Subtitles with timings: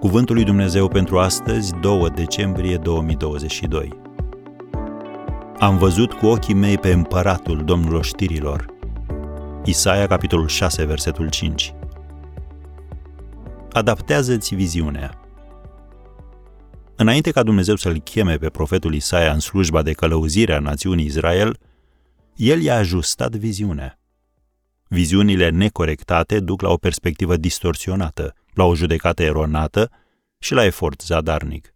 [0.00, 4.00] Cuvântul lui Dumnezeu pentru astăzi, 2 decembrie 2022.
[5.58, 8.66] Am văzut cu ochii mei pe împăratul Domnul oștirilor.
[9.64, 11.74] Isaia, capitolul 6, versetul 5.
[13.72, 15.20] Adaptează-ți viziunea.
[16.96, 21.58] Înainte ca Dumnezeu să-l cheme pe profetul Isaia în slujba de călăuzire a națiunii Israel,
[22.36, 23.99] el i-a ajustat viziunea.
[24.92, 29.90] Viziunile necorectate duc la o perspectivă distorsionată, la o judecată eronată
[30.38, 31.74] și la efort zadarnic.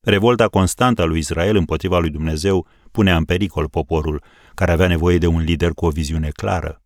[0.00, 4.22] Revolta constantă a lui Israel împotriva lui Dumnezeu punea în pericol poporul,
[4.54, 6.82] care avea nevoie de un lider cu o viziune clară.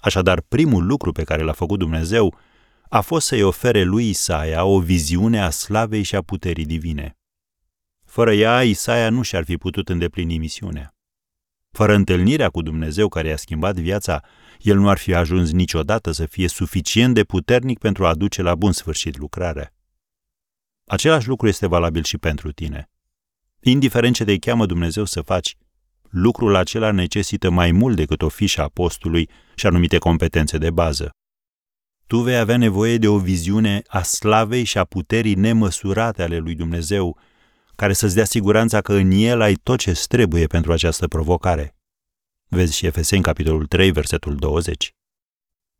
[0.00, 2.34] Așadar, primul lucru pe care l-a făcut Dumnezeu
[2.88, 7.16] a fost să-i ofere lui Isaia o viziune a slavei și a puterii divine.
[8.04, 10.91] Fără ea, Isaia nu și-ar fi putut îndeplini misiunea.
[11.72, 14.20] Fără întâlnirea cu Dumnezeu care i-a schimbat viața,
[14.58, 18.54] el nu ar fi ajuns niciodată să fie suficient de puternic pentru a aduce la
[18.54, 19.74] bun sfârșit lucrarea.
[20.86, 22.90] Același lucru este valabil și pentru tine.
[23.60, 25.56] Indiferent ce te cheamă Dumnezeu să faci,
[26.10, 31.10] lucrul acela necesită mai mult decât o fișă apostului și anumite competențe de bază.
[32.06, 36.54] Tu vei avea nevoie de o viziune a slavei și a puterii nemăsurate ale lui
[36.54, 37.18] Dumnezeu,
[37.76, 41.76] care să-ți dea siguranța că în el ai tot ce trebuie pentru această provocare.
[42.48, 44.94] Vezi și Efeseni, capitolul 3, versetul 20.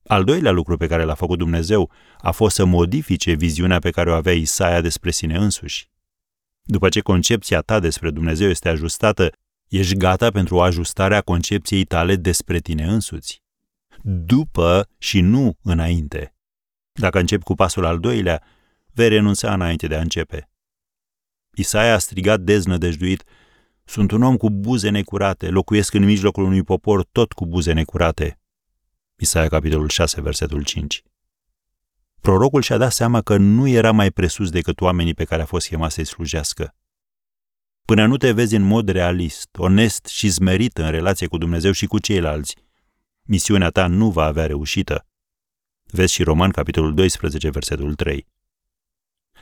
[0.07, 4.11] Al doilea lucru pe care l-a făcut Dumnezeu a fost să modifice viziunea pe care
[4.11, 5.91] o avea Isaia despre sine însuși.
[6.63, 9.33] După ce concepția ta despre Dumnezeu este ajustată,
[9.69, 13.43] ești gata pentru ajustarea concepției tale despre tine însuți.
[14.03, 16.35] După și nu înainte.
[16.93, 18.43] Dacă începi cu pasul al doilea,
[18.93, 20.52] vei renunța înainte de a începe.
[21.55, 23.25] Isaia a strigat deznădăjduit,
[23.85, 28.41] sunt un om cu buze necurate, locuiesc în mijlocul unui popor tot cu buze necurate.
[29.17, 31.03] Isaia, capitolul 6, versetul 5.
[32.21, 35.69] Prorocul și-a dat seama că nu era mai presus decât oamenii pe care a fost
[35.69, 36.75] chemat să-i slujească.
[37.85, 41.87] Până nu te vezi în mod realist, onest și zmerit în relație cu Dumnezeu și
[41.87, 42.57] cu ceilalți,
[43.23, 45.07] misiunea ta nu va avea reușită.
[45.85, 48.27] Vezi și Roman, capitolul 12, versetul 3.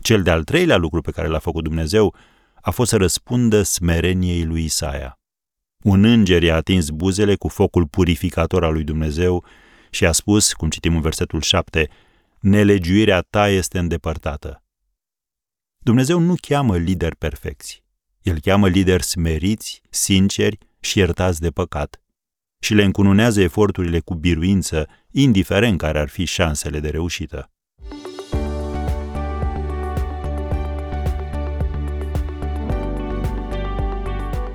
[0.00, 2.14] Cel de-al treilea lucru pe care l-a făcut Dumnezeu
[2.60, 5.18] a fost să răspundă smereniei lui Isaia.
[5.84, 9.44] Un înger i-a atins buzele cu focul purificator al lui Dumnezeu
[9.90, 11.88] și a spus, cum citim în versetul 7,
[12.40, 14.64] nelegiuirea ta este îndepărtată.
[15.78, 17.84] Dumnezeu nu cheamă lideri perfecți.
[18.22, 22.00] El cheamă lideri smeriți, sinceri și iertați de păcat
[22.58, 27.50] și le încununează eforturile cu biruință, indiferent care ar fi șansele de reușită.